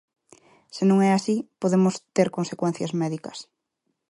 [0.75, 3.37] Se non é así podemos ter consecuencias médicas.